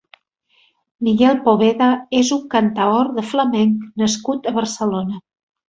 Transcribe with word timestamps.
Miguel 1.07 1.37
Poveda 1.43 1.91
és 2.21 2.33
un 2.37 2.43
cantaor 2.55 3.13
de 3.21 3.27
flamenc 3.35 3.87
nascut 4.05 4.53
a 4.55 4.59
Barcelona. 4.61 5.25